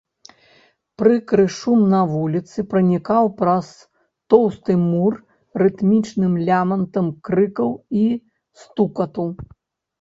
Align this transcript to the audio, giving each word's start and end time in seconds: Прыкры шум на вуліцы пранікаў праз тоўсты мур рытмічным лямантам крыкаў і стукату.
Прыкры 1.01 1.43
шум 1.57 1.83
на 1.91 1.99
вуліцы 2.13 2.65
пранікаў 2.71 3.29
праз 3.43 3.69
тоўсты 4.35 4.79
мур 4.89 5.13
рытмічным 5.65 6.33
лямантам 6.49 7.15
крыкаў 7.31 7.71
і 8.05 8.11
стукату. 8.65 9.33